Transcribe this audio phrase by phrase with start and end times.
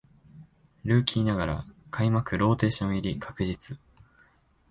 [0.83, 3.77] ルーキーながら開幕ローテーション入り確実